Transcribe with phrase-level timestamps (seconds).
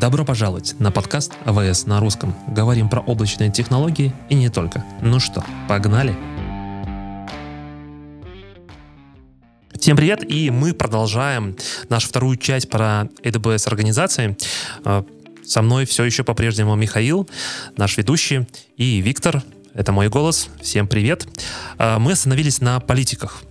[0.00, 2.32] Добро пожаловать на подкаст АВС на русском.
[2.46, 4.84] Говорим про облачные технологии и не только.
[5.02, 6.16] Ну что, погнали?
[9.74, 11.56] Всем привет, и мы продолжаем
[11.88, 14.36] нашу вторую часть про AWS организации.
[14.84, 15.04] А,
[15.44, 17.28] со мной все еще по-прежнему Михаил,
[17.76, 18.46] наш ведущий,
[18.76, 19.42] и Виктор,
[19.74, 20.48] это мой голос.
[20.62, 21.26] Всем привет.
[21.76, 23.42] А, мы остановились на политиках.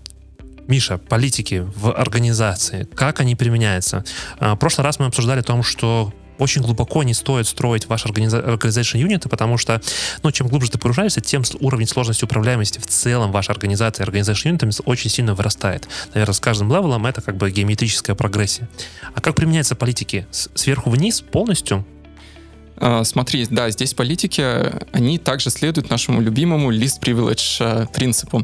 [0.67, 4.05] Миша, политики в организации, как они применяются?
[4.39, 8.05] А, в прошлый раз мы обсуждали о том, что очень глубоко не стоит строить ваш
[8.05, 9.81] organization unit, потому что,
[10.23, 14.81] ну, чем глубже ты погружаешься, тем уровень сложности управляемости в целом вашей организации organization unit
[14.85, 15.87] очень сильно вырастает.
[16.13, 18.69] Наверное, с каждым левелом это как бы геометрическая прогрессия.
[19.13, 20.27] А как применяются политики?
[20.31, 21.85] Сверху вниз полностью?
[22.79, 24.43] А, смотри, да, здесь политики,
[24.91, 28.43] они также следуют нашему любимому least privilege э, принципу.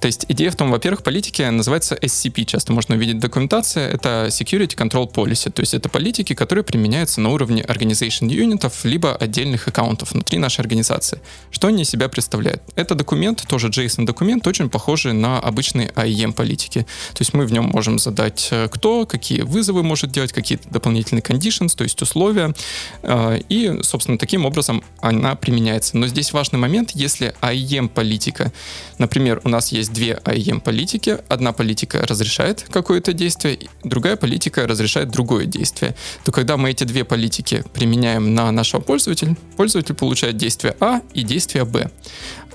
[0.00, 4.74] То есть идея в том, во-первых, политики называется SCP, часто можно увидеть документация, это Security
[4.74, 10.12] Control Policy, то есть это политики, которые применяются на уровне organization юнитов, либо отдельных аккаунтов
[10.12, 11.20] внутри нашей организации.
[11.50, 12.62] Что они из себя представляют?
[12.76, 16.86] Это документ, тоже JSON-документ, очень похожий на обычные IEM политики.
[17.12, 21.22] То есть мы в нем можем задать э, кто, какие вызовы может делать, какие дополнительные
[21.22, 22.54] conditions, то есть условия,
[23.02, 23.40] э,
[23.74, 25.96] и собственно, таким образом она применяется.
[25.96, 28.52] Но здесь важный момент, если IEM-политика,
[28.98, 35.46] например, у нас есть две IEM-политики, одна политика разрешает какое-то действие, другая политика разрешает другое
[35.46, 35.94] действие,
[36.24, 41.22] то когда мы эти две политики применяем на нашего пользователя, пользователь получает действие А и
[41.22, 41.90] действие Б.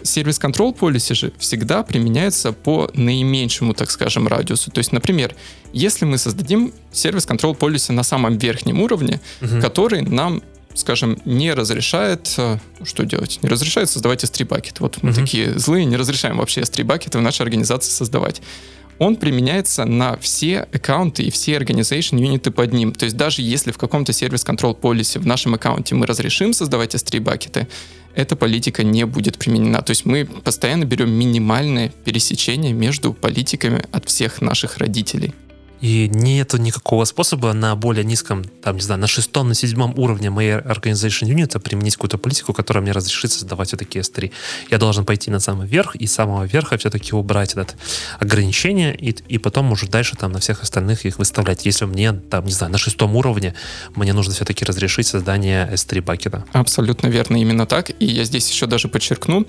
[0.04, 4.72] Сервис Control Policy же всегда применяется по наименьшему, так скажем, радиусу.
[4.72, 5.36] То есть, например,
[5.74, 9.62] если мы создадим сервис Control Policy на самом верхнем уровне, угу.
[9.62, 10.42] который нам
[10.80, 13.40] скажем, не разрешает, э, что делать?
[13.42, 14.80] Не разрешает создавать S3 бакет.
[14.80, 15.16] Вот мы mm-hmm.
[15.16, 18.42] такие злые, не разрешаем вообще S3 бакеты в нашей организации создавать.
[19.00, 22.92] Он применяется на все аккаунты и все organization юниты под ним.
[22.92, 26.96] То есть даже если в каком-то сервис control policy в нашем аккаунте мы разрешим создавать
[26.96, 27.68] S3 бакеты,
[28.14, 29.82] эта политика не будет применена.
[29.82, 35.34] То есть мы постоянно берем минимальное пересечение между политиками от всех наших родителей.
[35.82, 40.30] И нету никакого способа на более низком, там, не знаю, на шестом, на седьмом уровне
[40.30, 44.32] моей organization unit применить какую-то политику, которая мне разрешит создавать все-таки S3.
[44.72, 47.76] Я должен пойти на самый верх и с самого верха все-таки убрать это
[48.20, 51.66] ограничение и, и потом уже дальше там на всех остальных их выставлять.
[51.66, 53.54] Если мне, там, не знаю, на шестом уровне
[53.96, 56.46] мне нужно все-таки разрешить создание S3 бакета.
[56.52, 57.92] Абсолютно верно, именно так.
[58.00, 59.46] И я здесь еще даже подчеркну,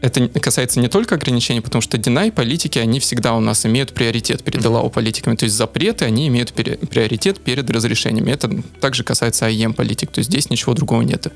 [0.00, 4.42] это касается не только ограничений, потому что deny политики, они всегда у нас имеют приоритет
[4.42, 5.36] перед allow политиками.
[5.36, 8.30] То есть запреты, они имеют приоритет перед разрешениями.
[8.30, 10.10] Это также касается IEM политик.
[10.10, 11.26] То есть здесь ничего другого нет.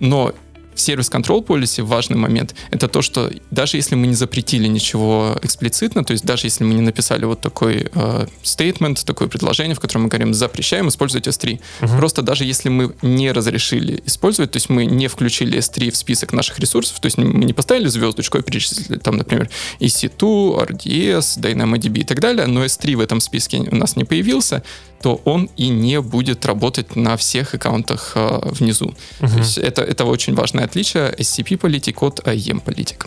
[0.00, 0.34] Но
[0.76, 6.04] сервис control policy важный момент это то, что даже если мы не запретили ничего эксплицитно,
[6.04, 10.02] то есть даже если мы не написали вот такой э, statement, такое предложение, в котором
[10.04, 11.96] мы говорим запрещаем использовать S3, угу.
[11.96, 16.32] просто даже если мы не разрешили использовать, то есть мы не включили S3 в список
[16.32, 19.48] наших ресурсов, то есть мы не поставили звездочку, а перечислили там, например,
[19.80, 24.62] EC2, RDS, DynamoDB и так далее, но S3 в этом списке у нас не появился,
[25.02, 28.94] то он и не будет работать на всех аккаунтах э, внизу.
[29.20, 29.28] Угу.
[29.28, 33.06] То есть это, это очень важное отличие SCP-политик от IEM-политик.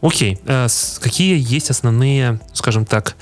[0.00, 0.38] Окей.
[0.46, 0.68] Э,
[1.00, 3.16] какие есть основные, скажем так,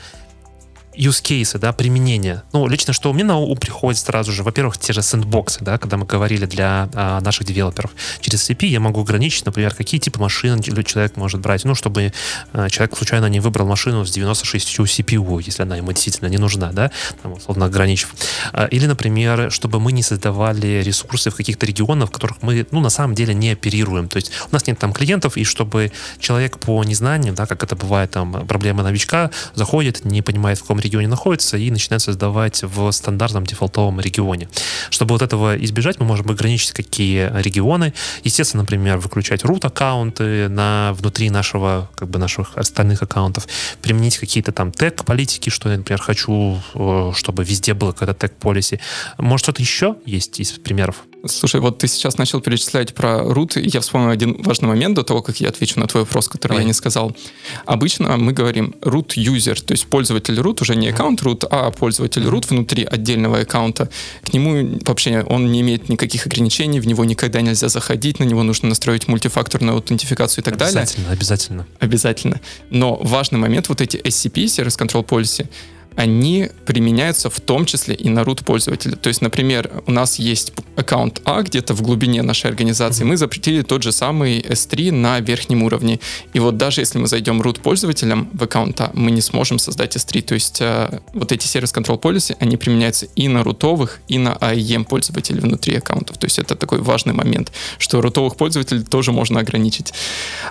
[0.97, 2.43] use cases, да, применения.
[2.53, 5.97] Ну, лично, что меня на ум приходит сразу же, во-первых, те же сэндбоксы, да, когда
[5.97, 7.91] мы говорили для а, наших девелоперов.
[8.21, 12.13] Через CP я могу ограничить, например, какие типы машин человек может брать, ну, чтобы
[12.53, 16.73] а, человек случайно не выбрал машину с 96 CPU, если она ему действительно не нужна,
[16.73, 16.91] да,
[17.23, 18.15] там, условно ограничив.
[18.53, 22.81] А, или, например, чтобы мы не создавали ресурсы в каких-то регионах, в которых мы, ну,
[22.81, 24.09] на самом деле не оперируем.
[24.09, 27.77] То есть у нас нет там клиентов, и чтобы человек по незнанию, да, как это
[27.77, 32.91] бывает, там, проблема новичка, заходит, не понимает, в каком регионе находится, и начинает создавать в
[32.91, 34.49] стандартном дефолтовом регионе.
[34.91, 37.93] Чтобы вот этого избежать, мы можем ограничить какие регионы.
[38.25, 43.47] Естественно, например, выключать root аккаунты на внутри нашего, как бы наших остальных аккаунтов,
[43.83, 48.35] применить какие-то там тег политики, что я, например, хочу, э, чтобы везде было какая-то тег
[48.41, 48.81] policy.
[49.19, 50.97] Может, что-то еще есть из примеров?
[51.29, 55.03] Слушай, вот ты сейчас начал перечислять про root, и я вспомнил один важный момент до
[55.03, 56.63] того, как я отвечу на твой вопрос, который Давай.
[56.63, 57.17] я не сказал.
[57.65, 62.23] Обычно мы говорим root user, то есть пользователь root, уже не аккаунт root, а пользователь
[62.23, 63.89] root внутри отдельного аккаунта.
[64.23, 68.43] К нему вообще он не имеет никаких ограничений, в него никогда нельзя заходить, на него
[68.43, 71.13] нужно настроить мультифакторную аутентификацию и так обязательно, далее.
[71.13, 71.97] Обязательно, обязательно.
[71.97, 72.41] Обязательно.
[72.71, 75.49] Но важный момент, вот эти SCP, Service Control Policy,
[75.97, 78.97] они применяются в том числе и на root пользователя.
[78.97, 83.63] То есть, например, у нас есть аккаунт А где-то в глубине нашей организации, мы запретили
[83.63, 85.99] тот же самый S3 на верхнем уровне.
[86.35, 89.97] И вот даже если мы зайдем root пользователям в аккаунт А, мы не сможем создать
[89.97, 90.23] S3.
[90.23, 94.37] То есть э, вот эти сервис control policy, они применяются и на рутовых, и на
[94.41, 96.19] AEM пользователей внутри аккаунтов.
[96.19, 99.95] То есть это такой важный момент, что рутовых пользователей тоже можно ограничить.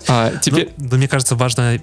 [0.08, 0.72] А, теперь...
[0.78, 1.80] ну, ну, мне кажется, важно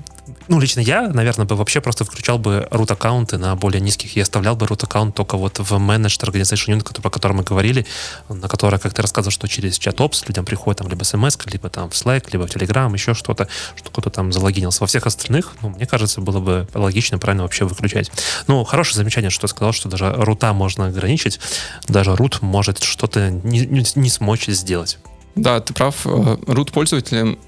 [0.48, 4.20] ну, лично я, наверное, бы вообще просто включал бы root аккаунты на более низких и
[4.20, 7.86] оставлял бы root аккаунт только вот в Managed Organization Unit, про который мы говорили,
[8.28, 11.69] на которое, как ты рассказывал, что через чат Ops людям приходит там либо смс, либо
[11.69, 14.80] там в Slack, либо в Telegram, еще что-то, что кто-то там залогинился.
[14.80, 18.12] Во всех остальных, ну, мне кажется, было бы логично, правильно вообще выключать.
[18.46, 21.40] Ну, хорошее замечание, что ты сказал, что даже рута можно ограничить,
[21.88, 24.98] даже root может что-то не, не, не смочь сделать.
[25.34, 26.06] Да, ты прав.
[26.06, 26.36] Э,
[26.72, 27.38] пользователям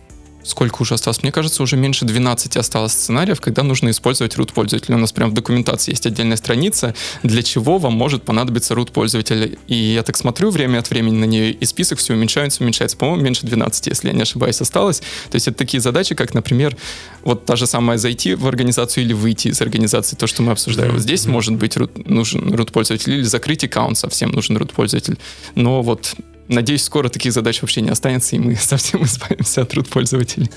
[0.45, 1.23] сколько уже осталось?
[1.23, 4.97] Мне кажется, уже меньше 12 осталось сценариев, когда нужно использовать root пользователя.
[4.97, 9.51] У нас прям в документации есть отдельная страница, для чего вам может понадобиться root пользователя.
[9.67, 12.97] И я так смотрю время от времени на нее, и список все уменьшается, уменьшается.
[12.97, 15.01] По-моему, меньше 12, если я не ошибаюсь, осталось.
[15.31, 16.77] То есть это такие задачи, как, например,
[17.23, 20.93] вот та же самая зайти в организацию или выйти из организации, то, что мы обсуждаем.
[20.93, 25.19] Вот здесь может быть root, нужен root пользователь или закрыть аккаунт совсем нужен root пользователь.
[25.55, 26.15] Но вот
[26.49, 30.51] Надеюсь, скоро таких задач вообще не останется, и мы совсем избавимся от труд пользователей.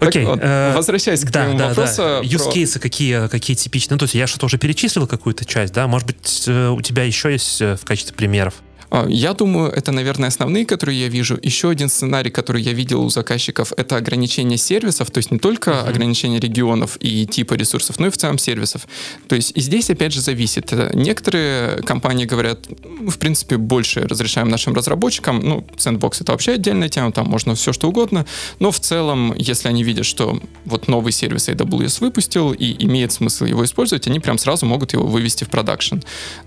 [0.00, 0.24] Окей.
[0.24, 1.98] Okay, э, возвращаясь к да, твоему да, вопросу.
[1.98, 2.20] Да.
[2.20, 2.52] Use про...
[2.52, 3.96] cases какие, какие типичные?
[3.96, 5.86] Ну, то есть я что-то уже перечислил какую-то часть, да?
[5.86, 8.54] Может быть, э, у тебя еще есть э, в качестве примеров?
[8.90, 11.38] А, я думаю, это, наверное, основные, которые я вижу.
[11.42, 15.70] Еще один сценарий, который я видел у заказчиков, это ограничение сервисов, то есть не только
[15.70, 15.88] uh-huh.
[15.88, 18.86] ограничение регионов и типа ресурсов, но и в целом сервисов.
[19.28, 20.72] То есть и здесь, опять же, зависит.
[20.94, 25.40] Некоторые компании говорят, мы, в принципе, больше разрешаем нашим разработчикам.
[25.40, 28.26] Ну, Sandbox— это вообще отдельная тема, там можно все что угодно.
[28.58, 33.44] Но в целом, если они видят, что вот новый сервис AWS выпустил и имеет смысл
[33.44, 35.96] его использовать, они прям сразу могут его вывести в продакшн.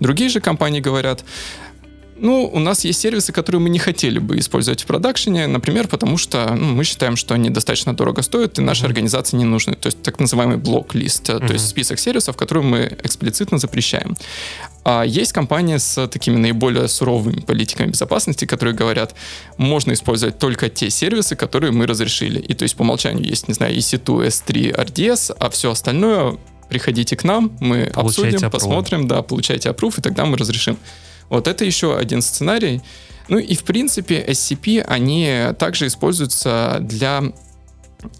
[0.00, 1.24] Другие же компании говорят,
[2.16, 6.16] ну, у нас есть сервисы, которые мы не хотели бы использовать в продакшене, например, потому
[6.16, 8.86] что ну, мы считаем, что они достаточно дорого стоят и нашей mm-hmm.
[8.86, 9.74] организации не нужны.
[9.74, 11.46] То есть так называемый блок-лист, mm-hmm.
[11.46, 14.16] то есть список сервисов, которые мы эксплицитно запрещаем.
[14.84, 19.14] А есть компании с такими наиболее суровыми политиками безопасности, которые говорят,
[19.56, 22.38] можно использовать только те сервисы, которые мы разрешили.
[22.38, 26.36] И то есть по умолчанию есть, не знаю, EC2, S3, RDS, а все остальное
[26.68, 28.50] приходите к нам, мы получайте обсудим, approve.
[28.50, 30.78] посмотрим, да, получайте approve, и тогда мы разрешим.
[31.28, 32.82] Вот это еще один сценарий.
[33.28, 37.22] Ну и в принципе SCP, они также используются для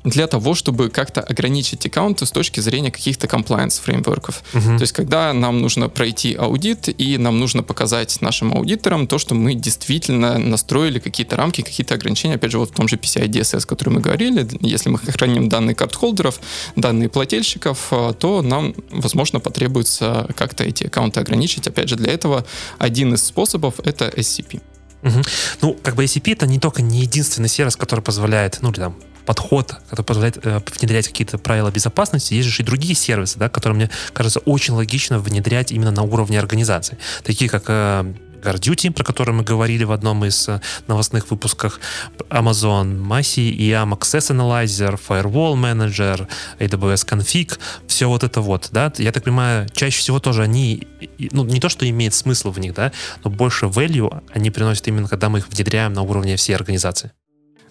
[0.04, 4.42] для того, чтобы как-то ограничить аккаунты с точки зрения каких-то compliance фреймворков.
[4.52, 4.76] Uh-huh.
[4.76, 9.34] То есть, когда нам нужно пройти аудит, и нам нужно показать нашим аудиторам то, что
[9.34, 13.64] мы действительно настроили какие-то рамки, какие-то ограничения, опять же, вот в том же PCI DSS,
[13.64, 16.40] о котором мы говорили, если мы храним данные картхолдеров,
[16.76, 21.66] данные плательщиков, э, то нам, возможно, потребуется как-то эти аккаунты ограничить.
[21.69, 22.44] Опять же, для этого
[22.78, 24.60] один из способов— это SCP.
[25.02, 25.22] Угу.
[25.62, 28.96] Ну, как бы SCP это не только не единственный сервис, который позволяет, ну, или там
[29.26, 32.35] подход, который позволяет э, внедрять какие-то правила безопасности.
[32.35, 36.38] Есть же и другие сервисы, да, которые, мне кажется, очень логично внедрять именно на уровне
[36.38, 36.99] организации.
[37.23, 38.15] Такие как э,
[38.53, 41.81] Duty, про который мы говорили в одном из э, новостных выпусках,
[42.29, 46.29] Amazon Massey, IAM Access Analyzer, Firewall Manager,
[46.59, 50.87] AWS Config, все вот это вот, да, я так понимаю, чаще всего тоже они,
[51.19, 52.93] ну, не то, что имеет смысл в них, да,
[53.25, 57.12] но больше value они приносят именно, когда мы их внедряем на уровне всей организации.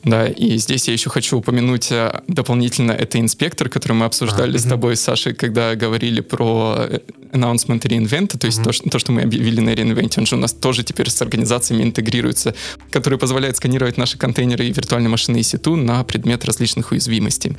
[0.04, 4.60] Да, и здесь я еще хочу упомянуть э, дополнительно, это инспектор, который мы обсуждали а,
[4.60, 7.00] с тобой, Сашей, когда говорили про э,
[7.32, 8.64] announcement reInvent, то есть mm-hmm.
[8.64, 11.22] то, что, то, что мы объявили на reInvent, он же у нас тоже теперь с
[11.22, 12.54] организациями интегрируется,
[12.92, 17.56] который позволяет сканировать наши контейнеры и виртуальные машины EC2 на предмет различных уязвимостей.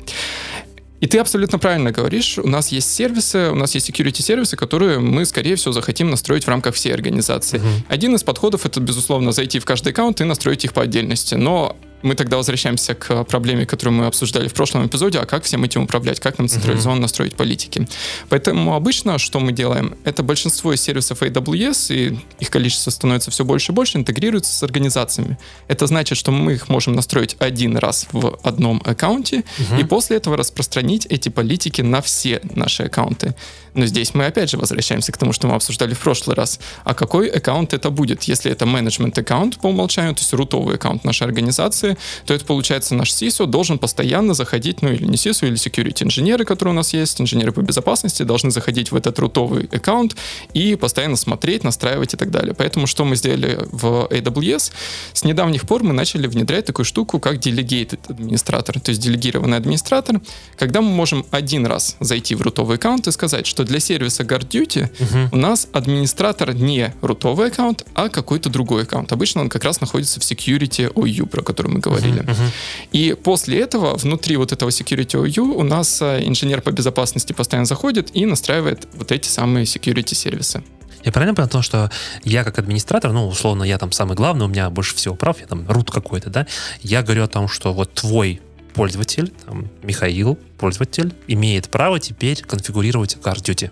[1.01, 2.37] И ты абсолютно правильно говоришь.
[2.37, 6.45] У нас есть сервисы, у нас есть security сервисы, которые мы, скорее всего, захотим настроить
[6.45, 7.59] в рамках всей организации.
[7.59, 7.83] Uh-huh.
[7.89, 11.35] Один из подходов это, безусловно, зайти в каждый аккаунт и настроить их по отдельности.
[11.35, 15.63] Но мы тогда возвращаемся к проблеме, которую мы обсуждали в прошлом эпизоде, а как всем
[15.63, 17.03] этим управлять, как нам централизованно uh-huh.
[17.03, 17.87] настроить политики.
[18.29, 23.43] Поэтому обычно, что мы делаем, это большинство из сервисов AWS, и их количество становится все
[23.43, 25.37] больше и больше, интегрируется с организациями.
[25.67, 29.81] Это значит, что мы их можем настроить один раз в одном аккаунте, uh-huh.
[29.81, 33.35] и после этого распространить эти политики на все наши аккаунты.
[33.75, 36.59] Но здесь мы опять же возвращаемся к тому, что мы обсуждали в прошлый раз.
[36.85, 38.23] А какой аккаунт это будет?
[38.23, 42.45] Если это менеджмент аккаунт по умолчанию, то есть рутовый аккаунт нашей организации, организации, то это
[42.45, 46.75] получается наш CISO должен постоянно заходить, ну или не CISO, или security инженеры, которые у
[46.75, 50.15] нас есть, инженеры по безопасности, должны заходить в этот рутовый аккаунт
[50.53, 52.53] и постоянно смотреть, настраивать и так далее.
[52.53, 54.71] Поэтому что мы сделали в AWS?
[55.13, 60.21] С недавних пор мы начали внедрять такую штуку, как delegated администратор, то есть делегированный администратор,
[60.57, 64.89] когда мы можем один раз зайти в рутовый аккаунт и сказать, что для сервиса GuardDuty
[64.89, 65.29] uh-huh.
[65.31, 69.11] у нас администратор не рутовый аккаунт, а какой-то другой аккаунт.
[69.11, 72.21] Обычно он как раз находится в security OU, про который мы говорили.
[72.21, 72.51] Uh-huh, uh-huh.
[72.91, 77.65] И после этого внутри вот этого security OU у нас э, инженер по безопасности постоянно
[77.65, 80.63] заходит и настраивает вот эти самые security сервисы.
[81.03, 81.91] Я правильно понял, что
[82.23, 85.45] я как администратор, ну, условно, я там самый главный, у меня больше всего прав, я
[85.45, 86.47] там рут какой-то, да,
[86.81, 88.41] я говорю о том, что вот твой
[88.73, 93.69] пользователь, там, Михаил, пользователь, имеет право теперь конфигурировать CardDuty.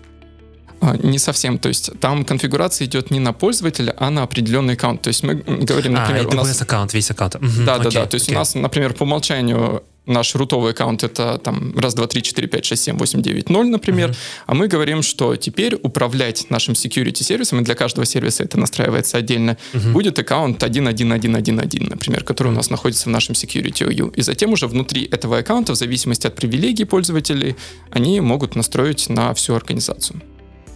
[1.02, 1.58] не совсем.
[1.58, 5.02] То есть там конфигурация идет не на пользователя, а на определенный аккаунт.
[5.02, 6.60] То есть мы говорим, а, например, а, у нас...
[6.60, 7.36] аккаунт, весь аккаунт.
[7.36, 8.06] Угу, да, окей, да, да.
[8.06, 8.36] То есть окей.
[8.36, 12.64] у нас, например, по умолчанию наш рутовый аккаунт это там раз, два, три, четыре, пять,
[12.64, 14.16] шесть, семь, восемь, девять, ноль, например, uh-huh.
[14.46, 19.18] а мы говорим, что теперь управлять нашим security сервисом, и для каждого сервиса это настраивается
[19.18, 19.92] отдельно, uh-huh.
[19.92, 24.14] будет аккаунт 1.1.1.1.1, например, который у нас находится в нашем security OU.
[24.14, 27.56] И затем уже внутри этого аккаунта, в зависимости от привилегий пользователей,
[27.90, 30.20] они могут настроить на всю организацию.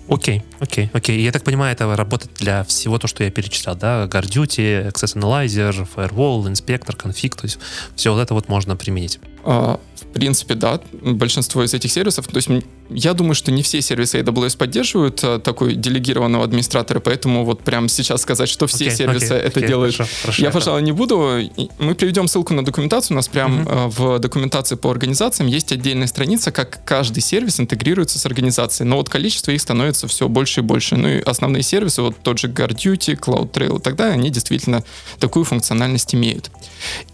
[0.08, 1.20] Окей, окей, окей.
[1.20, 4.06] Я так понимаю, это работает для всего то, что я перечислял, да?
[4.06, 7.58] GuardDuty, Access Analyzer, Firewall, Inspector, Config, то есть
[7.94, 9.20] все вот это вот можно применить.
[9.50, 12.50] А, в принципе, да, большинство из этих сервисов, то есть
[12.90, 17.88] я думаю, что не все сервисы AWS поддерживают а, такой делегированного администратора, поэтому вот прямо
[17.88, 20.92] сейчас сказать, что все okay, сервисы okay, это okay, делают, хорошо, хорошо, я, пожалуй, не
[20.92, 21.40] буду.
[21.78, 23.88] Мы приведем ссылку на документацию, у нас прям uh-huh.
[23.88, 29.08] в документации по организациям есть отдельная страница, как каждый сервис интегрируется с организацией, но вот
[29.08, 30.96] количество их становится все больше и больше.
[30.96, 34.84] Ну и основные сервисы, вот тот же GuardDuty, CloudTrail и так далее, они действительно
[35.18, 36.50] такую функциональность имеют.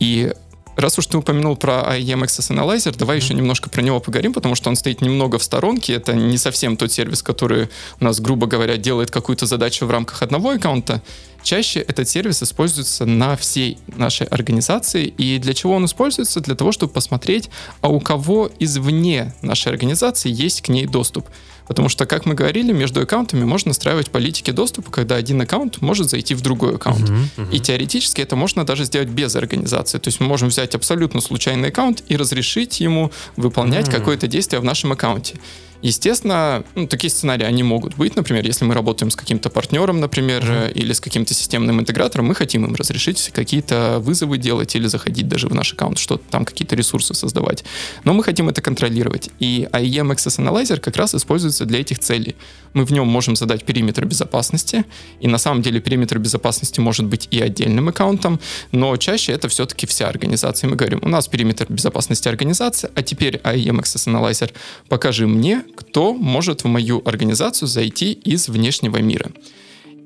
[0.00, 0.32] И
[0.76, 3.20] Раз уж ты упомянул про IEM Access Analyzer, давай mm-hmm.
[3.20, 5.94] еще немножко про него поговорим, потому что он стоит немного в сторонке.
[5.94, 7.68] Это не совсем тот сервис, который
[8.00, 11.02] у нас, грубо говоря, делает какую-то задачу в рамках одного аккаунта.
[11.42, 15.04] Чаще этот сервис используется на всей нашей организации.
[15.06, 16.40] И для чего он используется?
[16.40, 17.50] Для того, чтобы посмотреть,
[17.82, 21.28] а у кого извне нашей организации есть к ней доступ.
[21.66, 26.10] Потому что, как мы говорили, между аккаунтами можно настраивать политики доступа, когда один аккаунт может
[26.10, 27.08] зайти в другой аккаунт.
[27.08, 27.56] Uh-huh, uh-huh.
[27.56, 29.98] И теоретически это можно даже сделать без организации.
[29.98, 33.96] То есть мы можем взять абсолютно случайный аккаунт и разрешить ему выполнять uh-huh.
[33.98, 35.36] какое-то действие в нашем аккаунте.
[35.82, 38.16] Естественно, ну, такие сценарии, они могут быть.
[38.16, 40.72] Например, если мы работаем с каким-то партнером, например, mm-hmm.
[40.72, 45.48] или с каким-то системным интегратором, мы хотим им разрешить какие-то вызовы делать или заходить даже
[45.48, 47.64] в наш аккаунт, что-то там какие-то ресурсы создавать.
[48.04, 49.30] Но мы хотим это контролировать.
[49.38, 52.34] И IEM Access Analyzer как раз используется для этих целей.
[52.72, 54.84] Мы в нем можем задать периметр безопасности,
[55.20, 58.40] и на самом деле периметр безопасности может быть и отдельным аккаунтом,
[58.72, 60.68] но чаще это все-таки вся организация.
[60.68, 64.52] Мы говорим, у нас периметр безопасности организации, а теперь IEM Access Analyzer
[64.88, 69.30] покажи мне, кто может в мою организацию зайти из внешнего мира.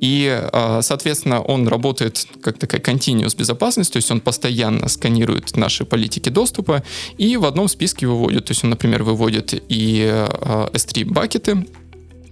[0.00, 5.84] И, а, соответственно, он работает как такая continuous безопасность, то есть он постоянно сканирует наши
[5.84, 6.84] политики доступа
[7.16, 8.44] и в одном списке выводит.
[8.46, 11.66] То есть он, например, выводит и а, S3 бакеты,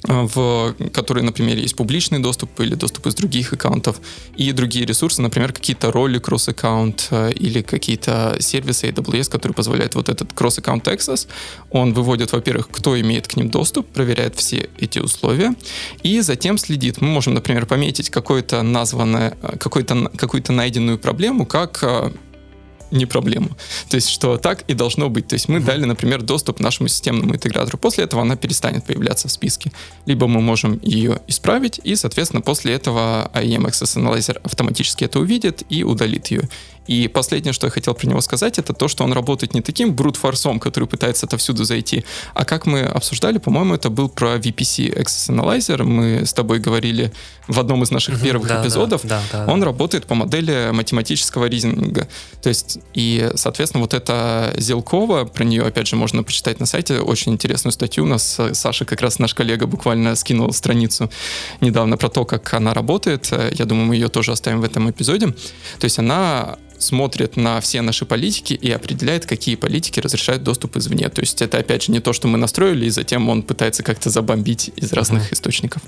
[0.05, 4.00] в которые, например, есть публичный доступ или доступ из других аккаунтов
[4.37, 10.09] и другие ресурсы, например, какие-то роли кросс-аккаунт э, или какие-то сервисы AWS, которые позволяют вот
[10.09, 11.29] этот кросс-аккаунт access.
[11.71, 15.55] Он выводит, во-первых, кто имеет к ним доступ, проверяет все эти условия
[16.03, 17.00] и затем следит.
[17.00, 22.12] Мы можем, например, пометить какое-то названное, э, какую-то какую-то найденную проблему, как э,
[22.97, 23.49] не проблема.
[23.88, 25.29] То есть, что так и должно быть.
[25.29, 25.65] То есть, мы mm-hmm.
[25.65, 27.79] дали, например, доступ нашему системному интегратору.
[27.79, 29.73] После этого она перестанет появляться в списке.
[30.07, 35.62] Либо мы можем ее исправить, и, соответственно, после этого IEM Access Analyzer автоматически это увидит
[35.69, 36.49] и удалит ее.
[36.87, 39.95] И последнее, что я хотел про него сказать, это то, что он работает не таким
[39.95, 45.31] брут-форсом, который пытается отовсюду зайти, а как мы обсуждали, по-моему, это был про VPC Access
[45.31, 47.12] Analyzer, мы с тобой говорили
[47.49, 49.66] в одном из наших первых да, эпизодов, да, да, да, он да.
[49.66, 52.09] работает по модели математического ризинга.
[52.43, 57.00] То есть, и, соответственно, вот эта Зелкова, про нее, опять же, можно почитать на сайте,
[57.00, 61.11] очень интересную статью у нас, Саша, как раз наш коллега, буквально скинул страницу
[61.61, 65.28] недавно про то, как она работает, я думаю, мы ее тоже оставим в этом эпизоде.
[65.78, 71.09] То есть она смотрит на все наши политики и определяет, какие политики разрешают доступ извне.
[71.09, 74.11] То есть это, опять же, не то, что мы настроили, и затем он пытается как-то
[74.11, 75.35] забомбить из разных uh-huh.
[75.35, 75.83] источников.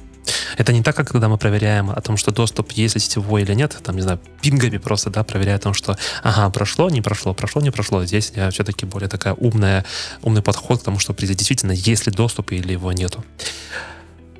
[0.56, 3.54] Это не так, как когда мы проверяем о том, что доступ есть ли сетевой или
[3.54, 7.34] нет, там, не знаю, пингами просто, да, проверяя о том, что, ага, прошло, не прошло,
[7.34, 8.04] прошло, не прошло.
[8.04, 9.84] Здесь я все-таки более такая умная,
[10.22, 13.24] умный подход к тому, что действительно есть ли доступ или его нету.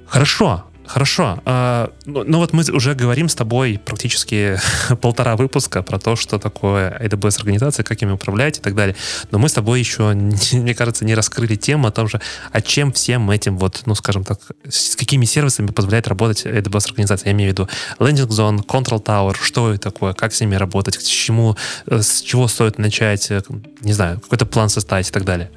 [0.07, 0.65] Хорошо.
[0.89, 1.39] Хорошо.
[1.45, 4.59] А, ну, ну вот мы уже говорим с тобой практически
[5.03, 8.97] полтора выпуска про то, что такое AWS организация, как ими управлять и так далее.
[9.31, 10.13] Но мы с тобой еще,
[10.53, 12.21] мне кажется, не раскрыли тему о том же,
[12.53, 17.29] а чем всем этим вот, ну, скажем так, с какими сервисами позволяет работать AWS организация.
[17.29, 17.69] Я имею в виду
[17.99, 22.23] Landing Zone, Control Tower, что это такое, как с ними работать, к чему, э, с
[22.23, 23.43] чего стоит начать, э,
[23.83, 25.51] не знаю, какой-то план составить и так далее.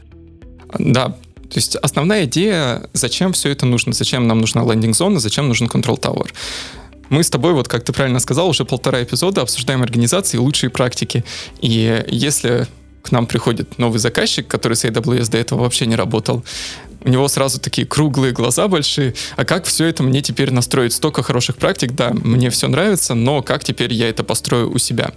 [0.77, 1.15] Да,
[1.51, 6.29] то есть основная идея, зачем все это нужно, зачем нам нужна лендинг-зона, зачем нужен tower.
[7.09, 10.69] Мы с тобой, вот как ты правильно сказал, уже полтора эпизода обсуждаем организации и лучшие
[10.69, 11.25] практики.
[11.59, 12.67] И если
[13.01, 16.45] к нам приходит новый заказчик, который с AWS до этого вообще не работал,
[17.03, 19.13] у него сразу такие круглые глаза большие.
[19.35, 20.93] А как все это мне теперь настроить?
[20.93, 25.11] Столько хороших практик, да, мне все нравится, но как теперь я это построю у себя?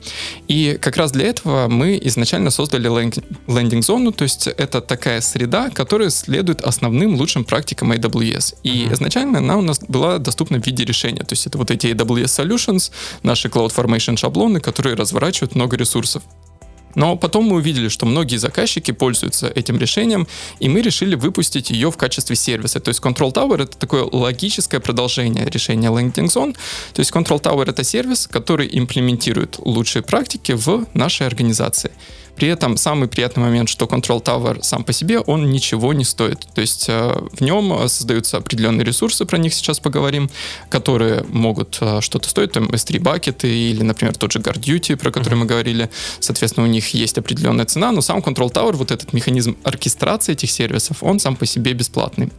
[0.48, 2.88] И как раз для этого мы изначально создали
[3.46, 8.56] лендинг-зону, то есть это такая среда, которая следует основным лучшим практикам AWS.
[8.62, 11.88] И изначально она у нас была доступна в виде решения, то есть это вот эти
[11.88, 12.90] AWS Solutions,
[13.22, 16.22] наши CloudFormation шаблоны, которые разворачивают много ресурсов.
[16.94, 20.26] Но потом мы увидели, что многие заказчики пользуются этим решением,
[20.60, 22.80] и мы решили выпустить ее в качестве сервиса.
[22.80, 26.56] То есть Control Tower— это такое логическое продолжение решения Landing Zone.
[26.92, 31.90] То есть Control Tower— это сервис, который имплементирует лучшие практики в нашей организации.
[32.36, 36.46] При этом самый приятный момент, что Control Tower сам по себе, он ничего не стоит.
[36.54, 40.30] То есть э, в нем э, создаются определенные ресурсы, про них сейчас поговорим,
[40.68, 45.10] которые могут э, что-то стоить, там S3 бакеты или, например, тот же Guard Duty, про
[45.10, 45.90] который мы говорили.
[46.20, 50.50] Соответственно, у них есть определенная цена, но сам Control Tower, вот этот механизм оркестрации этих
[50.50, 52.30] сервисов, он сам по себе бесплатный.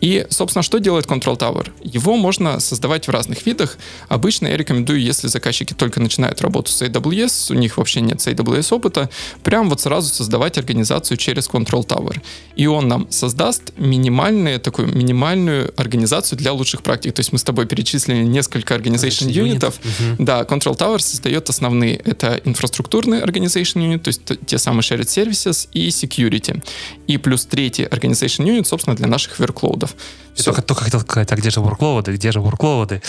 [0.00, 1.70] И, собственно, что делает Control Tower?
[1.82, 3.76] Его можно создавать в разных видах.
[4.08, 8.28] Обычно я рекомендую, если заказчики только начинают работу с AWS, у них вообще нет с
[8.28, 9.10] AWS опыта,
[9.42, 12.20] прям вот сразу создавать организацию через Control Tower.
[12.56, 17.14] И он нам создаст минимальную, такую минимальную организацию для лучших практик.
[17.14, 19.78] То есть мы с тобой перечислили несколько organization юнитов.
[19.78, 20.24] Угу.
[20.24, 21.96] Да, Control Tower создает основные.
[21.96, 26.62] Это инфраструктурный organization unit, то есть те самые shared services и security.
[27.06, 29.94] И плюс третий organization unit, собственно, для наших верклоудов.
[30.34, 30.46] Все.
[30.46, 33.00] Только, только хотел сказать, а где же workload, где же workload,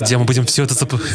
[0.00, 0.74] где мы будем все это,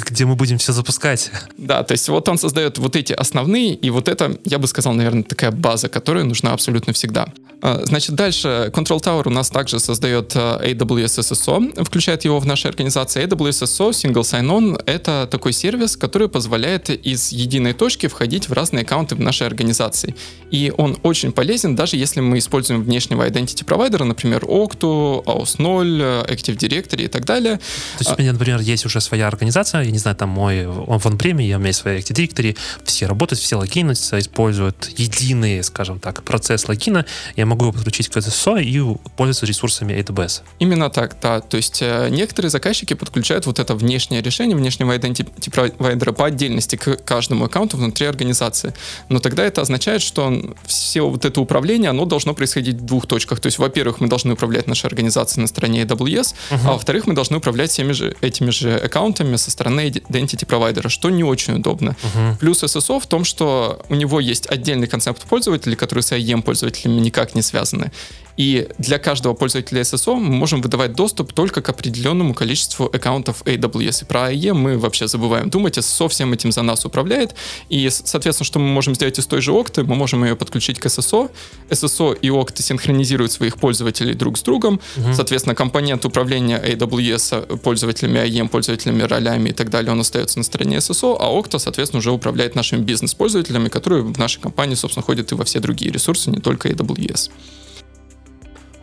[0.09, 1.31] где мы будем все запускать.
[1.57, 4.93] Да, то есть вот он создает вот эти основные, и вот это, я бы сказал,
[4.93, 7.25] наверное, такая база, которая нужна абсолютно всегда.
[7.63, 12.45] А, значит, дальше Control Tower у нас также создает а, AWS SSO, включает его в
[12.45, 13.23] нашей организации.
[13.25, 18.83] AWS SSO, Single Sign-On, это такой сервис, который позволяет из единой точки входить в разные
[18.83, 20.15] аккаунты в нашей организации.
[20.51, 26.57] И он очень полезен, даже если мы используем внешнего identity провайдера, например, Octo, AOS0, Active
[26.57, 27.57] Directory и так далее.
[27.97, 30.99] То есть у меня, например, есть уже своя организация, я не знаю, там мой, он
[30.99, 35.63] в премии, я у меня есть своя Active Directory, все работают, все логинятся, используют единый,
[35.63, 37.05] скажем так, процесс логина.
[37.35, 40.41] Я могу его подключить к SSO и пользоваться ресурсами AWS.
[40.59, 41.41] Именно так, да.
[41.41, 46.75] То есть э, некоторые заказчики подключают вот это внешнее решение внешнего identity провайдера по отдельности
[46.75, 48.73] к каждому аккаунту внутри организации.
[49.09, 50.33] Но тогда это означает, что
[50.65, 53.39] все вот это управление, оно должно происходить в двух точках.
[53.39, 56.59] То есть, во-первых, мы должны управлять нашей организацией на стороне AWS, uh-huh.
[56.65, 61.09] а во-вторых, мы должны управлять всеми же этими же аккаунтами со стороны identity провайдера, что
[61.09, 61.95] не очень удобно.
[62.01, 62.37] Uh-huh.
[62.39, 66.99] Плюс SSO в том, что у него есть отдельный концепт пользователей, который с IEM пользователями
[66.99, 67.91] никак не связаны.
[68.37, 74.03] И для каждого пользователя SSO мы можем выдавать доступ только к определенному количеству аккаунтов AWS.
[74.03, 75.77] И про IE мы вообще забываем думать.
[75.77, 77.35] SSO всем этим за нас управляет.
[77.69, 79.83] И, соответственно, что мы можем сделать из той же окты?
[79.83, 81.29] Мы можем ее подключить к SSO.
[81.69, 84.79] SSO и окты синхронизируют своих пользователей друг с другом.
[84.97, 85.13] Угу.
[85.13, 90.77] Соответственно, компонент управления AWS пользователями IEM, пользователями, ролями и так далее, он остается на стороне
[90.77, 95.35] SSO, а Okta, соответственно, уже управляет нашими бизнес-пользователями, которые в нашей компании, собственно, ходят и
[95.35, 97.29] во все другие ресурсы, не только AWS.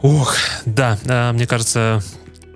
[0.03, 0.35] Ух,
[0.65, 2.03] да, э, мне кажется,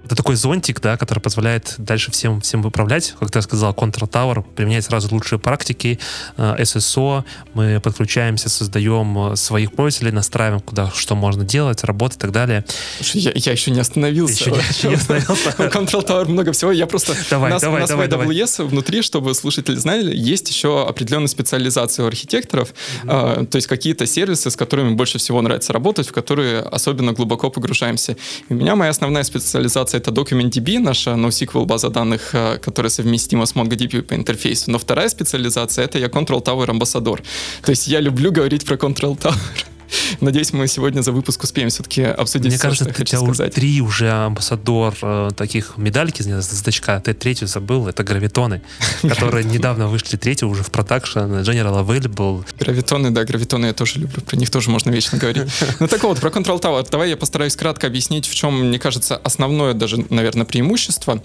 [0.04, 3.14] это такой зонтик, да, который позволяет дальше всем, всем выправлять.
[3.18, 5.98] Как ты сказал, Control Tower применяет сразу лучшие практики,
[6.36, 12.20] э, SSO, мы подключаемся, создаем э, своих пользователей, настраиваем, куда что можно делать, работать и
[12.20, 12.64] так далее.
[12.96, 14.50] Слушай, я, я еще не остановился.
[14.50, 15.50] Еще, еще не остановился.
[15.58, 16.70] Control Tower много всего.
[16.70, 17.14] Я просто...
[17.30, 18.70] Давай, у нас, давай, у нас давай, в AWS давай.
[18.70, 23.42] внутри, чтобы слушатели знали, есть еще определенная специализация у архитекторов, mm-hmm.
[23.42, 27.50] э, то есть какие-то сервисы, с которыми больше всего нравится работать, в которые особенно глубоко
[27.50, 28.16] погружаемся.
[28.48, 33.46] И у меня моя основная специализация это DocumentDB, наша NoSQL база данных, э, которая совместима
[33.46, 34.70] с MongoDB по интерфейсу.
[34.70, 37.22] Но вторая специализация— это я Control Tower амбассадор.
[37.62, 39.64] То есть я люблю говорить про Control Tower.
[40.20, 43.54] Надеюсь, мы сегодня за выпуск успеем все-таки обсудить Мне все, кажется, что ты хочу сказать.
[43.54, 47.00] три уже амбассадор э, таких медальки с значка.
[47.00, 48.62] Ты третью забыл, это гравитоны,
[49.02, 52.44] которые недавно вышли третью уже в продакшн, General Available.
[52.58, 55.44] Гравитоны, да, гравитоны я тоже люблю, про них тоже можно вечно говорить.
[55.80, 56.86] Ну так вот, про Control Tower.
[56.90, 61.20] Давай я постараюсь кратко объяснить, в чем, мне кажется, основное даже, наверное, преимущество.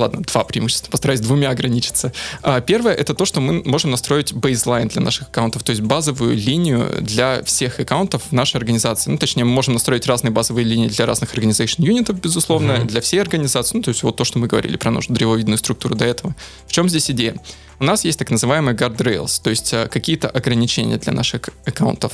[0.00, 2.12] Ладно, два преимущества, постараюсь двумя ограничиться.
[2.42, 6.34] А, Первое— это то, что мы можем настроить бейзлайн для наших аккаунтов, то есть базовую
[6.34, 9.10] линию для всех аккаунтов в нашей организации.
[9.10, 12.86] Ну, точнее, мы можем настроить разные базовые линии для разных organization юнитов, безусловно, Мгм.
[12.86, 13.76] для всей организации.
[13.76, 16.34] Ну, то есть вот то, что мы говорили про нашу древовидную структуру до этого.
[16.66, 17.34] В чем здесь идея?
[17.78, 22.12] У нас есть так называемые guardrails, то есть э, какие-то ограничения для наших аккаунтов.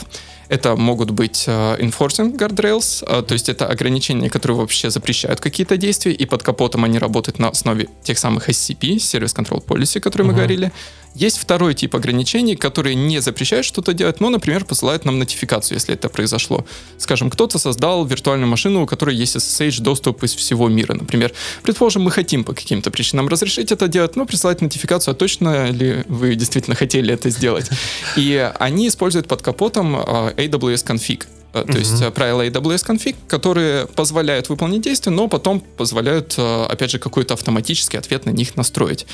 [0.48, 5.76] Это могут быть э, enforcing guardrails, э, то есть это ограничения, которые вообще запрещают какие-то
[5.76, 10.00] действия, и под капотом они работают на основе тех самых SCP, Service Control Policy, о
[10.00, 10.36] которой мы Мгм.
[10.36, 10.72] говорили.
[11.14, 15.94] Есть второй тип ограничений, которые не запрещают что-то делать, но, например, посылают нам нотификацию, если
[15.94, 16.66] это произошло.
[16.98, 20.92] Скажем, кто-то создал виртуальную машину, у которой есть SSH доступ из всего мира.
[20.94, 25.70] Например, предположим, мы хотим по каким-то причинам разрешить это делать, но присылать нотификацию, а точно
[25.70, 27.70] ли вы действительно хотели это сделать.
[28.16, 31.24] И они используют под капотом э, AWS config.
[31.52, 36.64] Э, То есть э, правила AWS config, которые позволяют выполнить действия, но потом позволяют, э,
[36.64, 39.06] опять же, какой-то автоматический ответ на них настроить.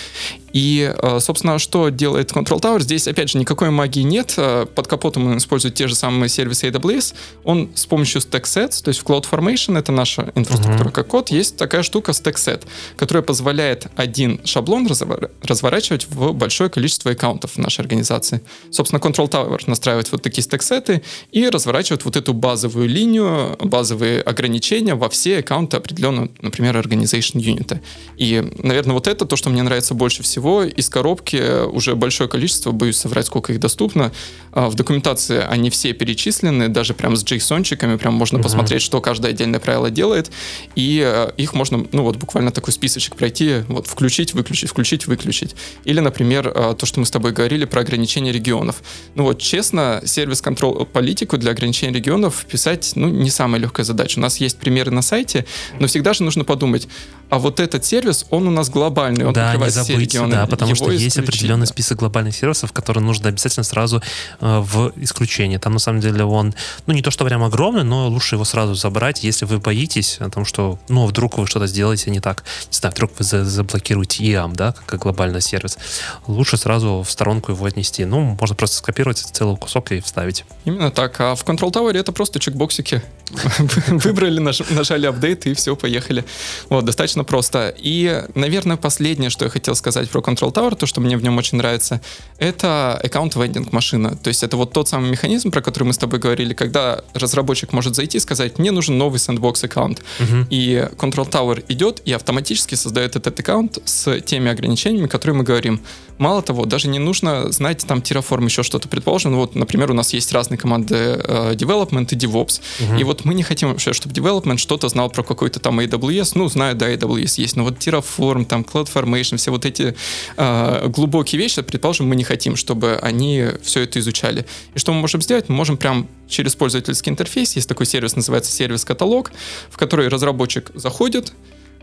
[0.53, 2.81] И, собственно, что делает Control Tower?
[2.81, 4.35] Здесь, опять же, никакой магии нет.
[4.37, 7.15] Под капотом он использует те же самые сервисы AWS.
[7.45, 10.93] Он с помощью StackSets, то есть в CloudFormation, это наша инфраструктура Мгм.
[10.93, 12.65] как код, есть такая штука StackSet,
[12.97, 18.43] которая позволяет один шаблон развор- разворачивать в большое количество аккаунтов в нашей организации.
[18.71, 24.95] Собственно, Control Tower настраивает вот такие стек-сеты и разворачивает вот эту базовую линию, базовые ограничения
[24.95, 27.81] во все аккаунты определенного, например, organization юнита.
[28.17, 30.63] И, наверное, вот это то, что мне нравится больше всего.
[30.65, 34.13] Из коробки уже большое количество, боюсь соврать, сколько их доступно.
[34.53, 38.43] А, В документации они все перечислены, даже прям с JSON-чиками, прям можно Мгм.
[38.45, 40.31] посмотреть, что каждое отдельное правило делает.
[40.75, 45.55] И э, их можно, ну вот буквально такой списочек пройти, вот включить, выключить, включить, выключить.
[45.85, 48.83] Или, например, э, то, что мы с тобой говорили про ограничения регионов.
[49.15, 52.03] Ну вот, честно, сервис-контроль политику для ограничения регионов
[52.49, 54.19] писать, ну, не самая легкая задача.
[54.19, 55.47] У нас есть примеры на сайте,
[55.79, 56.89] но всегда же нужно подумать,
[57.33, 60.33] а вот этот сервис, он у нас глобальный, он да, не забыть, регионы.
[60.33, 64.03] да, потому что есть определенный список глобальных сервисов, которые нужно обязательно сразу
[64.41, 65.59] э, в исключение.
[65.59, 66.53] Там на самом деле он,
[66.87, 70.29] ну не то что прям огромный, но лучше его сразу забрать, если вы боитесь о
[70.29, 74.23] том, что, ну вдруг вы что-то сделаете не так, не знаю, вдруг вы за- заблокируете
[74.25, 75.79] IAM, да, как глобальный сервис,
[76.27, 78.05] лучше сразу в сторонку его отнести.
[78.05, 80.45] Ну, можно просто скопировать целый кусок и вставить.
[80.67, 81.19] Именно так.
[81.19, 83.01] А в Control Tower это просто чекбоксики.
[83.89, 86.27] Выбрали, наж- нажали апдейт и все, поехали.
[86.69, 87.75] Вот, достаточно просто.
[87.77, 91.39] И, наверное, последнее, что я хотел сказать про Control Tower, то, что мне в нем
[91.39, 92.01] очень нравится,
[92.39, 94.17] это аккаунт вендинг машина.
[94.17, 97.73] То есть это вот тот самый механизм, про который мы с тобой говорили, когда разработчик
[97.73, 100.03] может зайти и сказать, мне нужен новый сэндбокс аккаунт.
[100.19, 100.47] Мгм.
[100.51, 105.81] И Control Tower идет и автоматически создает этот аккаунт с теми ограничениями, которые мы говорим.
[106.19, 108.89] Мало того, даже не нужно знать там Terraform, еще что-то.
[108.89, 112.61] Предположим, вот, например, у нас есть разные команды э, Development и DevOps.
[112.81, 112.99] Мгм.
[112.99, 116.33] И вот мы не хотим вообще, чтобы Development что-то знал про какой-то там AWS.
[116.35, 119.95] Ну, знаю, да, AWS есть, но вот Terraform, там CloudFormation, все вот эти
[120.37, 124.47] э, глубокие вещи, предположим, мы не хотим, чтобы они все это изучали.
[124.75, 125.49] И что мы можем сделать?
[125.49, 129.33] Мы можем прям через пользовательский интерфейс, есть такой сервис, называется сервис-каталог,
[129.71, 131.33] в который разработчик заходит,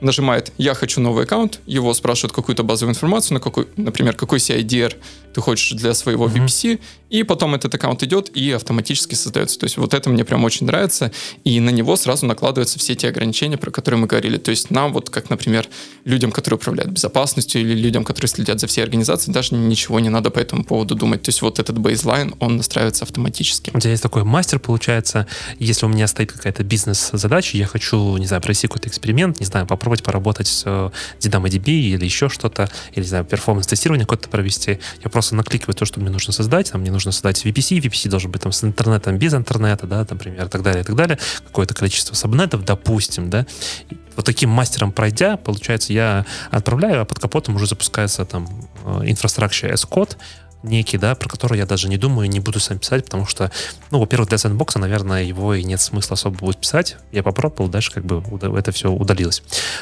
[0.01, 4.95] нажимает «Я хочу новый аккаунт», его спрашивают какую-то базовую информацию, на какой, например, какой CIDR
[5.33, 6.27] ты хочешь для своего.
[6.27, 9.59] VPC, и потом этот аккаунт идет и автоматически создается.
[9.59, 11.11] То есть вот это мне прям очень нравится,
[11.43, 14.37] и на него сразу накладываются все те ограничения, про которые мы говорили.
[14.37, 15.67] То есть нам вот, как, например,
[16.05, 20.29] людям, которые управляют безопасностью, или людям, которые следят за всей организацией, даже ничего не надо
[20.29, 21.23] по этому поводу думать.
[21.23, 23.71] То есть вот этот бейзлайн, он настраивается автоматически.
[23.73, 28.27] У тебя есть такой мастер, получается, если у меня стоит какая-то бизнес-задача, я хочу, не
[28.27, 33.03] знаю, провести какой-то эксперимент, не знаю, попробовать поработать с э, DynamoDB или еще что-то, или,
[33.03, 36.91] не знаю, перформанс-тестирование какое-то провести, я просто накликиваю то, что мне нужно создать, там мне
[36.91, 40.61] нужно создать VPC, VPC должен быть там с интернетом, без интернета, да, например, и так
[40.61, 43.45] далее, и так далее, какое-то количество сабнетов, допустим, да,
[44.15, 48.47] вот таким мастером пройдя, получается, я отправляю, а под капотом уже запускается там
[49.03, 50.17] инфраструктура S-код,
[50.63, 53.51] некий, да, про который я даже не думаю, не буду сам писать, потому что,
[53.91, 56.97] ну, во-первых, для сэндбокса, наверное, его и нет смысла особо будет писать.
[57.11, 58.21] Я попробовал, дальше как бы
[58.57, 59.41] это все удалилось.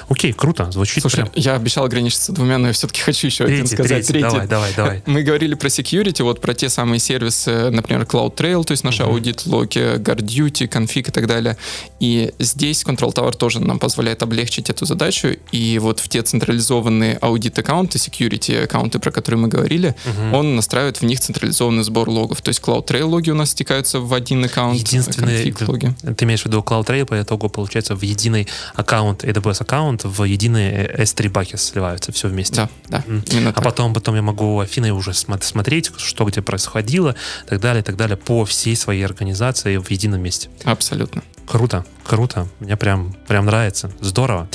[0.09, 1.29] Окей, круто, звучит Слушай, прям.
[1.35, 4.07] я обещал ограничиться двумя, но я все-таки хочу еще один Третий, сказать.
[4.07, 5.03] третий, давай, давай, давай.
[5.07, 9.11] Мы говорили про security, вот про те самые сервисы, например, CloudTrail, то есть наши Мгм.
[9.13, 11.57] аудит-логи, GuardDuty, конфиг и так далее.
[11.99, 15.29] И здесь Control Tower тоже нам позволяет облегчить эту задачу.
[15.51, 20.33] И вот в те централизованные аудит-аккаунты, security-аккаунты, про которые мы говорили, Мгм.
[20.33, 22.41] он настраивают в них централизованный сбор логов.
[22.41, 24.77] То есть CloudTrail логи у нас стекаются в один аккаунт.
[24.77, 25.95] Единственный, логи.
[26.01, 30.87] ты имеешь в виду CloudTrail, по итогу получается в единый аккаунт, AWS аккаунт, в единый
[30.87, 32.55] S3 баки сливаются все вместе.
[32.55, 33.03] Да, да.
[33.07, 33.49] Mm.
[33.49, 33.63] А так.
[33.63, 37.95] потом, потом я могу Афиной уже смотреть, что где происходило, и так далее, и так
[37.95, 40.49] далее, по всей своей организации в едином месте.
[40.65, 41.23] Абсолютно.
[41.47, 42.47] Круто, круто.
[42.59, 43.89] Мне прям, прям нравится.
[44.01, 44.49] Здорово.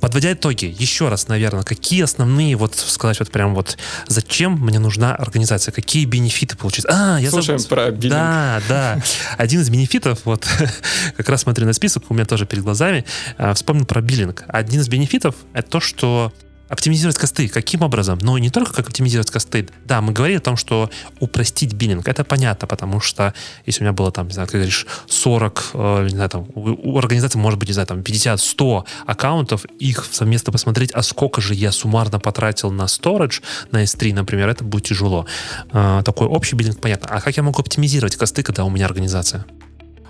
[0.00, 5.14] Подводя итоги, еще раз, наверное, какие основные, вот сказать вот прям вот, зачем мне нужна
[5.14, 6.86] организация, какие бенефиты получить?
[6.88, 7.76] А, я Слушаем забыл.
[7.76, 8.12] про биллинг.
[8.12, 9.02] Да, да.
[9.36, 10.46] Один из бенефитов, вот,
[11.16, 13.04] как раз смотрю на список, у меня тоже перед глазами,
[13.36, 14.44] а, вспомнил про биллинг.
[14.48, 16.32] Один из бенефитов— это то, что
[16.70, 17.48] Оптимизировать косты.
[17.48, 18.18] Каким образом?
[18.22, 19.68] Но не только как оптимизировать косты.
[19.84, 22.06] Да, мы говорили о том, что упростить биллинг.
[22.06, 23.34] Это понятно, потому что
[23.66, 26.92] если у меня было там, не знаю, ты говоришь, 40, э, не знаю, там, у,
[26.92, 31.54] у организации может быть, не знаю, там, 50-100 аккаунтов, их совместно посмотреть, а сколько же
[31.54, 35.26] я суммарно потратил на storage, на S3, например, это будет тяжело.
[35.72, 37.08] Э, такой общий биллинг понятно.
[37.10, 39.44] А как я могу оптимизировать косты, когда у меня организация?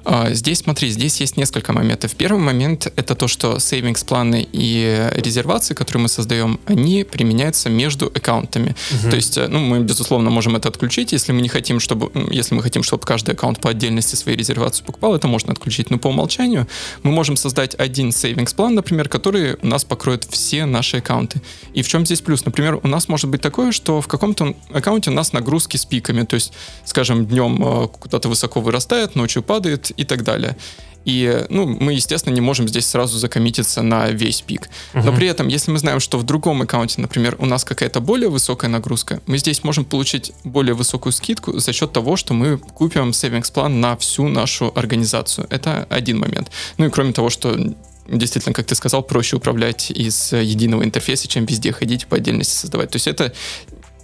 [0.04, 2.14] А, здесь, смотри, здесь есть несколько моментов.
[2.14, 8.06] Первый момент— это то, что savings планы и резервации, которые мы создаем, они применяются между
[8.06, 8.74] аккаунтами.
[8.90, 9.10] Угу.
[9.10, 12.54] То есть, э, ну, мы, безусловно, можем это отключить, если мы не хотим, чтобы, если
[12.54, 15.90] мы хотим, чтобы каждый аккаунт по отдельности свои резервации покупал, это можно отключить.
[15.90, 16.66] Но по умолчанию
[17.02, 21.40] мы можем создать один savings план, например, который у нас покроет все наши аккаунты.
[21.74, 22.44] И в чем здесь плюс?
[22.44, 26.24] Например, у нас может быть такое, что в каком-то аккаунте у нас нагрузки с пиками,
[26.24, 26.52] то есть,
[26.84, 30.57] скажем, днем э, куда-то высоко вырастает, ночью падает, и так далее.
[31.05, 34.68] И, ну, мы, естественно, не можем здесь сразу закоммититься на весь пик.
[34.92, 35.03] Uh-huh.
[35.03, 38.29] Но при этом, если мы знаем, что в другом аккаунте, например, у нас какая-то более
[38.29, 43.11] высокая нагрузка, мы здесь можем получить более высокую скидку за счет того, что мы купим
[43.11, 45.46] savings план на всю нашу организацию.
[45.48, 46.50] Это один момент.
[46.76, 47.57] Ну и кроме того, что
[48.07, 52.90] действительно, как ты сказал, проще управлять из единого интерфейса, чем везде ходить по отдельности создавать.
[52.90, 53.33] То есть это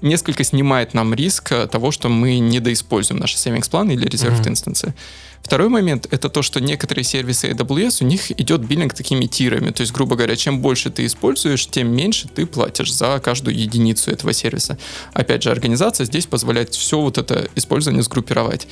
[0.01, 4.49] несколько снимает нам риск того, что мы недоиспользуем наши savings планы или reserved mm-hmm.
[4.49, 4.95] инстансы.
[5.47, 9.71] Второй момент— это то, что некоторые сервисы AWS, у них идет биллинг такими тирами.
[9.71, 14.11] То есть, грубо говоря, чем больше ты используешь, тем меньше ты платишь за каждую единицу
[14.11, 14.77] этого сервиса.
[15.13, 18.67] Опять же, организация здесь позволяет все вот это использование сгруппировать.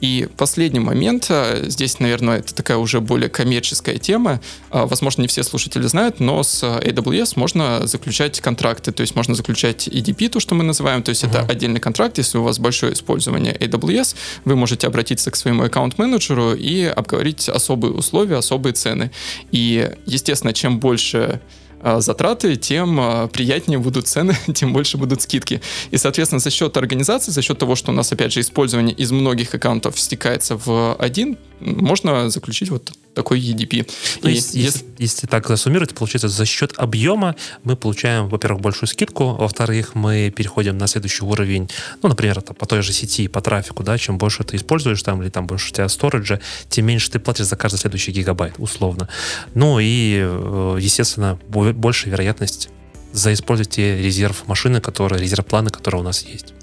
[0.00, 5.28] И последний момент, а, здесь, наверное, это такая уже более коммерческая тема, а, возможно, не
[5.28, 10.40] все слушатели знают, но с AWS можно заключать контракты, то есть можно заключать EDP, то,
[10.40, 11.42] что мы называем, то есть uh-huh.
[11.42, 16.54] это отдельный контракт, если у вас большое использование AWS, вы можете обратиться к своему аккаунт-менеджеру
[16.54, 19.10] и обговорить особые условия, особые цены.
[19.52, 21.40] И, естественно, чем больше
[21.82, 25.60] затраты, тем а, приятнее будут цены, тем больше будут скидки.
[25.90, 29.12] И, соответственно, за счет организации, за счет того, что у нас, опять же, использование из
[29.12, 33.90] многих аккаунтов стекается в один, можно заключить вот такой EDP.
[34.20, 38.88] То и есть, если, если так засуммировать, получается, за счет объема мы получаем, во-первых, большую
[38.88, 41.68] скидку, во-вторых, мы переходим на следующий уровень,
[42.02, 45.28] ну, например, по той же сети, по трафику, да, чем больше ты используешь там, или
[45.30, 49.08] там больше у тебя сториджа, тем меньше ты платишь за каждый следующий гигабайт, условно.
[49.54, 52.68] Ну и, э, естественно, больше вероятность
[53.12, 56.54] заиспользовать те резерв машины, которые, резерв планы, которые у нас есть.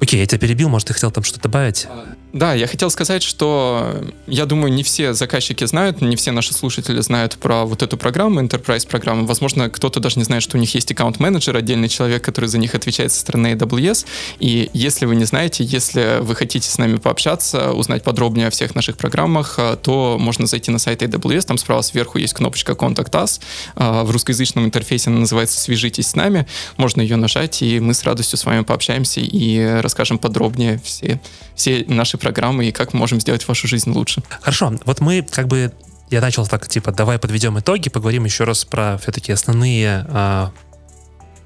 [0.00, 1.86] Окей, я тебя перебил, может, ты хотел там что-то добавить?
[2.32, 6.98] Да, я хотел сказать, что я думаю, не все заказчики знают, не все наши слушатели
[7.02, 9.26] знают про вот эту программу, Enterprise программу.
[9.26, 12.74] Возможно, кто-то даже не знает, что у них есть аккаунт-менеджер, отдельный человек, который за них
[12.74, 14.06] отвечает со стороны AWS.
[14.38, 18.74] И если вы не знаете, если вы хотите с нами пообщаться, узнать подробнее о всех
[18.74, 23.10] наших программах, а, то можно зайти на сайт AWS, там справа сверху есть кнопочка Contact
[23.10, 23.42] Us.
[23.76, 26.46] А, в русскоязычном интерфейсе она называется «Свяжитесь с нами».
[26.78, 31.20] Можно ее нажать, и мы с радостью с вами пообщаемся и расскажем подробнее все,
[31.54, 34.22] все наши программы и как мы можем сделать вашу жизнь лучше.
[34.40, 35.72] Хорошо, вот мы как бы
[36.10, 40.52] я начал так, типа, давай подведем итоги, поговорим еще раз про все-таки основные а,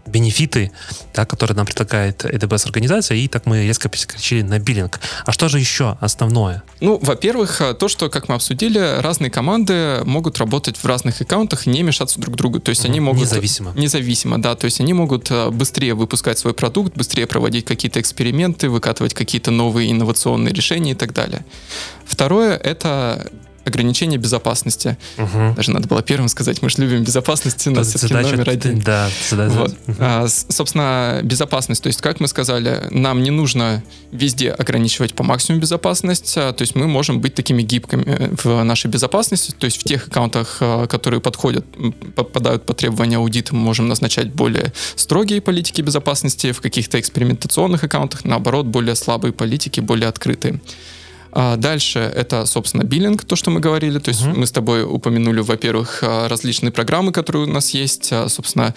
[0.07, 0.73] бенефиты,
[1.15, 5.01] да, которые нам предлагает AWS организация, и так мы резко перескочили на биллинг.
[5.25, 6.63] А что же еще основное?
[6.81, 11.67] Ну, во-первых, э, то, что, как мы обсудили, разные команды могут работать в разных аккаунтах
[11.67, 12.61] и не мешаться друг другу.
[12.61, 12.89] То есть mm-hmm.
[12.89, 13.23] они могут...
[13.23, 13.73] Независимо.
[13.75, 14.55] Независимо, да.
[14.55, 19.51] То есть они могут э, быстрее выпускать свой продукт, быстрее проводить какие-то эксперименты, выкатывать какие-то
[19.51, 21.45] новые инновационные решения и так далее.
[22.05, 23.31] Второе— это
[23.67, 24.97] ограничения безопасности.
[25.19, 25.55] Угу.
[25.57, 28.81] Даже надо было первым сказать, мы же любим безопасность, у нас все-таки номер один.
[28.81, 29.55] Да, задача.
[29.55, 29.71] Вот.
[29.87, 29.97] Угу.
[29.99, 35.63] А, собственно, безопасность, то есть, как мы сказали, нам не нужно везде ограничивать по максимуму
[35.63, 39.85] безопасность, а, то есть мы можем быть такими гибкими в нашей безопасности, то есть в
[39.85, 41.65] тех аккаунтах, а, которые подходят,
[42.15, 48.25] попадают по требованию аудита, мы можем назначать более строгие политики безопасности, в каких-то экспериментационных аккаунтах,
[48.25, 50.61] наоборот, более слабые политики, более открытые.
[51.39, 53.99] А дальше это, собственно, биллинг, то, что мы говорили.
[53.99, 54.41] То есть угу.
[54.41, 58.75] мы с тобой упомянули, во-первых, а, различные программы, которые у нас есть, а, собственно,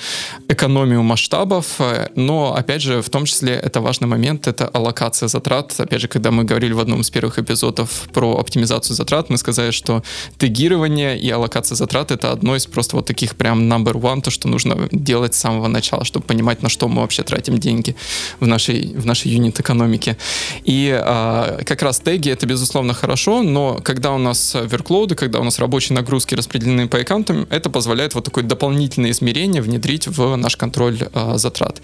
[0.49, 1.79] экономию масштабов.
[2.15, 5.73] Но, опять же, в том числе это важный момент, это аллокация затрат.
[5.77, 9.71] Опять же, когда мы говорили в одном из первых эпизодов про оптимизацию затрат, мы сказали,
[9.71, 10.03] что
[10.37, 14.49] тегирование и аллокация затрат— это одно из просто вот таких прям number one, то, что
[14.49, 17.95] нужно делать с самого начала, чтобы понимать, на что мы вообще тратим деньги
[18.41, 20.17] в нашей, в нашей юнит-экономике.
[20.65, 25.43] И а, как раз теги— это, безусловно, хорошо, но когда у нас верклоуды, когда у
[25.43, 30.57] нас рабочие нагрузки распределены по аккаунтам, это позволяет вот такое дополнительное измерение внедрить в наш
[30.57, 31.81] контроль а, затрат.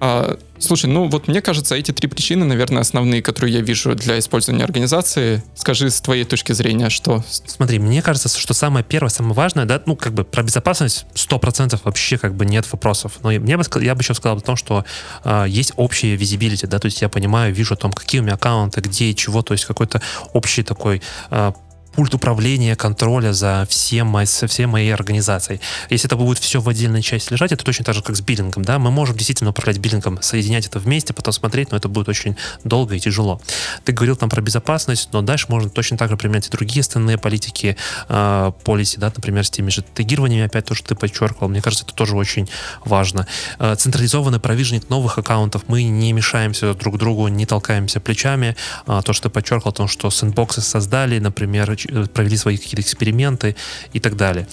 [0.00, 4.18] А, слушай, ну вот мне кажется, эти три причины, наверное, основные, которые я вижу для
[4.18, 5.42] использования организации.
[5.54, 7.24] Скажи с твоей точки зрения, что...
[7.46, 11.80] Смотри, мне кажется, что самое первое, самое важное, да, ну как бы про безопасность 100%
[11.84, 13.18] вообще как бы нет вопросов.
[13.22, 14.84] Но мне бы, я бы еще сказал о том, что
[15.24, 18.34] э, есть общие визибилити, да, то есть я понимаю, вижу о том, какие у меня
[18.34, 20.00] аккаунты, где и чего, то есть какой-то
[20.32, 21.52] общий такой э,
[21.98, 25.60] пульт управления, контроля за всем, всей моей организацией.
[25.90, 28.64] Если это будет все в отдельной части лежать, это точно так же, как с биллингом.
[28.64, 28.78] Да?
[28.78, 32.94] Мы можем действительно управлять биллингом, соединять это вместе, потом смотреть, но это будет очень долго
[32.94, 33.40] и тяжело.
[33.82, 37.18] Ты говорил там про безопасность, но дальше можно точно так же применять и другие остальные
[37.18, 37.76] политики,
[38.08, 41.48] э, полиси, да, например, с теми же тегированиями, опять то, что ты подчеркивал.
[41.48, 42.48] Мне кажется, это тоже очень
[42.84, 43.26] важно.
[43.58, 45.64] Э, централизованный провижник новых аккаунтов.
[45.66, 48.54] Мы не мешаемся друг другу, не толкаемся плечами.
[48.86, 51.76] Э, то, что ты подчеркивал, о том, что сэндбоксы создали, например,
[52.12, 53.56] провели свои какие-то эксперименты
[53.92, 54.46] и так далее.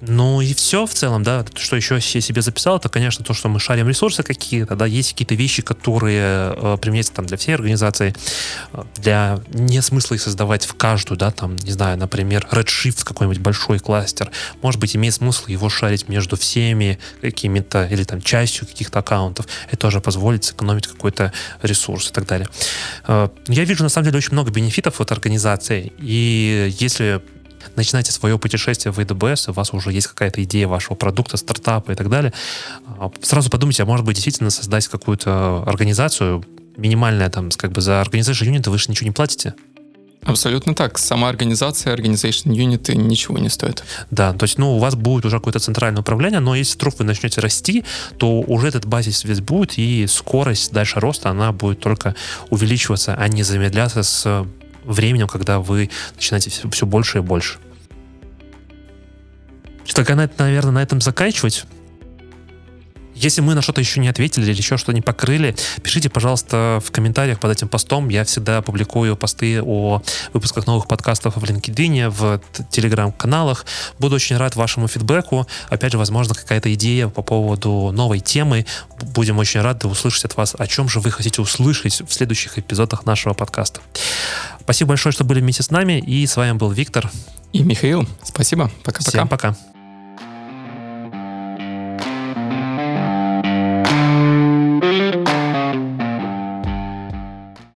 [0.00, 1.44] Ну и все в целом, да.
[1.56, 5.12] Что еще я себе записал, это, конечно, то, что мы шарим ресурсы какие-то, да, есть
[5.12, 8.14] какие-то вещи, которые э, применяются там для всей организации,
[8.72, 13.40] э, для не смысла их создавать в каждую, да, там, не знаю, например, Redshift какой-нибудь
[13.40, 14.30] большой кластер,
[14.62, 19.78] может быть, имеет смысл его шарить между всеми какими-то, или там частью каких-то аккаунтов, это
[19.78, 21.32] тоже позволит сэкономить какой-то
[21.62, 22.48] ресурс и так далее.
[23.08, 27.20] Э, я вижу, на самом деле, очень много бенефитов от организации, и если
[27.76, 31.94] начинаете свое путешествие в AWS, у вас уже есть какая-то идея вашего продукта, стартапа и
[31.94, 32.32] так далее,
[32.98, 36.44] а, сразу подумайте, а может быть действительно создать какую-то организацию,
[36.76, 39.54] минимальная там, как бы за организацию юнита вы же ничего не платите,
[40.24, 40.98] Абсолютно так.
[40.98, 43.84] Сама организация, organization юниты ничего не стоит.
[44.10, 47.04] Да, то есть, ну, у вас будет уже какое-то центральное управление, но если вдруг вы
[47.04, 47.84] начнете расти,
[48.18, 52.14] то уже этот базис весь будет, и скорость дальше роста, она будет только
[52.50, 54.46] увеличиваться, а не замедляться с
[54.92, 57.58] временем, когда вы начинаете все, все больше и больше.
[59.94, 61.64] Так, наверное, на этом заканчивать.
[63.20, 66.92] Если мы на что-то еще не ответили или еще что-то не покрыли, пишите, пожалуйста, в
[66.92, 68.08] комментариях под этим постом.
[68.08, 70.02] Я всегда публикую посты о
[70.32, 73.66] выпусках новых подкастов в LinkedIn, в телеграм-каналах.
[73.98, 75.48] Буду очень рад вашему фидбэку.
[75.68, 78.66] Опять же, возможно, какая-то идея по поводу новой темы.
[79.02, 83.04] Будем очень рады услышать от вас, о чем же вы хотите услышать в следующих эпизодах
[83.04, 83.80] нашего подкаста.
[84.60, 85.98] Спасибо большое, что были вместе с нами.
[85.98, 87.10] И с вами был Виктор.
[87.52, 88.06] И Михаил.
[88.22, 88.70] Спасибо.
[88.84, 89.10] Пока-пока.
[89.10, 89.56] Всем пока.